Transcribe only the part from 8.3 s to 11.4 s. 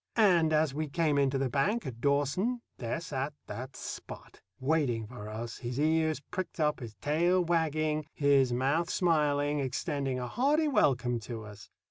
mouth smiling, extending a hearty welcome